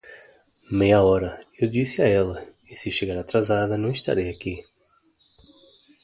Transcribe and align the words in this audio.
Meia 0.71 1.03
hora, 1.05 1.39
eu 1.59 1.69
disse 1.69 2.01
a 2.01 2.07
ela, 2.09 2.43
e 2.67 2.73
se 2.73 2.89
chegar 2.89 3.19
atrasada 3.19 3.77
não 3.77 3.91
estarei 3.91 4.31
aqui. 4.31 4.65